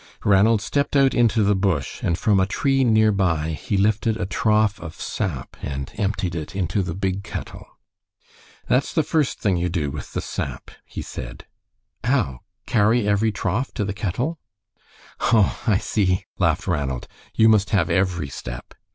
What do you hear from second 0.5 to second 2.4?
stepped out into the bush, and from